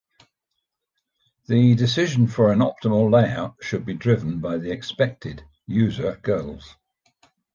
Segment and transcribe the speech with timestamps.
[1.45, 6.75] The decision for an optimal layout should be driven by the expected user goals.